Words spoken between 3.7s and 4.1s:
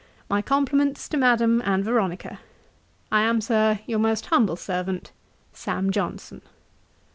'Your